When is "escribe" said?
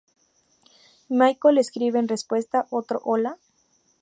1.59-1.99